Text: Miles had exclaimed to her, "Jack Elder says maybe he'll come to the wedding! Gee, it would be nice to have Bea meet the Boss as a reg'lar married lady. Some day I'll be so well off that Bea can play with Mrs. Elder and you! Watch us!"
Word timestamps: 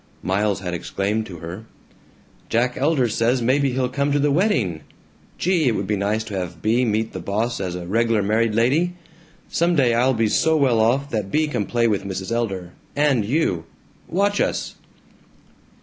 Miles 0.23 0.61
had 0.61 0.73
exclaimed 0.73 1.27
to 1.27 1.37
her, 1.37 1.65
"Jack 2.49 2.75
Elder 2.75 3.07
says 3.07 3.39
maybe 3.43 3.73
he'll 3.73 3.87
come 3.87 4.11
to 4.11 4.17
the 4.17 4.31
wedding! 4.31 4.81
Gee, 5.37 5.67
it 5.67 5.75
would 5.75 5.85
be 5.85 5.95
nice 5.95 6.23
to 6.23 6.35
have 6.35 6.59
Bea 6.59 6.85
meet 6.85 7.13
the 7.13 7.19
Boss 7.19 7.59
as 7.61 7.75
a 7.75 7.85
reg'lar 7.85 8.23
married 8.23 8.55
lady. 8.55 8.95
Some 9.47 9.75
day 9.75 9.93
I'll 9.93 10.15
be 10.15 10.27
so 10.27 10.57
well 10.57 10.79
off 10.79 11.11
that 11.11 11.29
Bea 11.29 11.47
can 11.47 11.67
play 11.67 11.87
with 11.87 12.03
Mrs. 12.03 12.31
Elder 12.31 12.71
and 12.95 13.23
you! 13.23 13.65
Watch 14.07 14.41
us!" 14.41 14.73